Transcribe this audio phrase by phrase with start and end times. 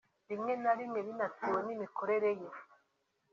[0.29, 2.49] rimwe na rimwe binatewe n’imikorere ye